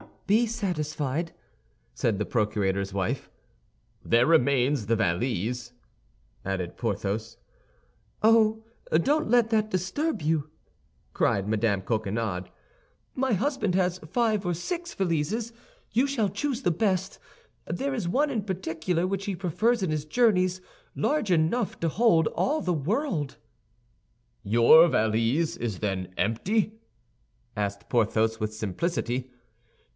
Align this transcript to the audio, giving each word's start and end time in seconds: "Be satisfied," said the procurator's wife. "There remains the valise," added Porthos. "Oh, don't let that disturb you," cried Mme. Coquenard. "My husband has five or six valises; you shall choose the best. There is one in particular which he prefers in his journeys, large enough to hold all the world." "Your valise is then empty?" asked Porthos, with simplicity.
"Be 0.25 0.47
satisfied," 0.47 1.33
said 1.93 2.17
the 2.17 2.25
procurator's 2.25 2.93
wife. 2.93 3.29
"There 4.03 4.25
remains 4.25 4.85
the 4.85 4.95
valise," 4.95 5.73
added 6.45 6.77
Porthos. 6.77 7.37
"Oh, 8.23 8.63
don't 8.91 9.29
let 9.29 9.49
that 9.49 9.69
disturb 9.69 10.21
you," 10.21 10.49
cried 11.13 11.47
Mme. 11.47 11.81
Coquenard. 11.81 12.49
"My 13.13 13.33
husband 13.33 13.75
has 13.75 13.99
five 13.99 14.45
or 14.45 14.53
six 14.53 14.93
valises; 14.95 15.51
you 15.91 16.07
shall 16.07 16.29
choose 16.29 16.61
the 16.61 16.71
best. 16.71 17.19
There 17.67 17.93
is 17.93 18.07
one 18.07 18.29
in 18.29 18.41
particular 18.43 19.05
which 19.05 19.25
he 19.25 19.35
prefers 19.35 19.83
in 19.83 19.91
his 19.91 20.05
journeys, 20.05 20.61
large 20.95 21.29
enough 21.29 21.77
to 21.81 21.89
hold 21.89 22.27
all 22.27 22.61
the 22.61 22.73
world." 22.73 23.35
"Your 24.43 24.87
valise 24.87 25.57
is 25.57 25.79
then 25.79 26.11
empty?" 26.17 26.79
asked 27.57 27.89
Porthos, 27.89 28.39
with 28.39 28.53
simplicity. 28.53 29.29